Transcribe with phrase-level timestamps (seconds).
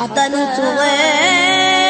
[0.00, 1.89] حتى نتغير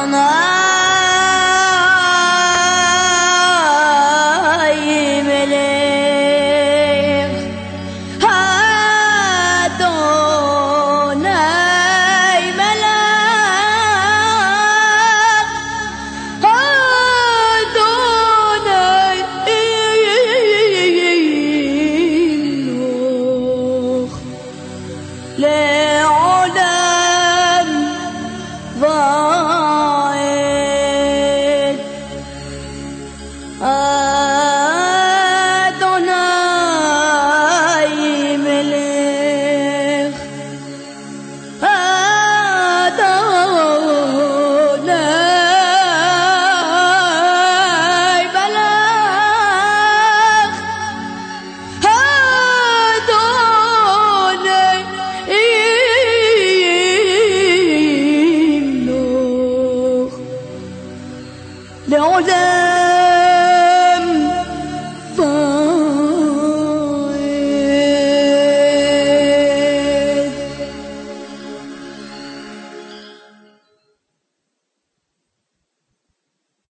[0.02, 0.71] on